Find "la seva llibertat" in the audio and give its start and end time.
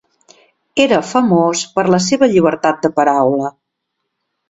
1.97-2.83